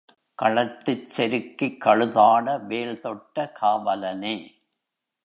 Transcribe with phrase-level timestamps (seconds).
[0.39, 4.35] களத்திற் செருக்கிக் கழுதாட வேல்தொட்ட காவலனே!